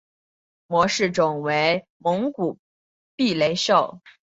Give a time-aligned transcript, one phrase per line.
[0.65, 2.57] 模式种为蒙古
[3.15, 4.01] 鼻雷兽。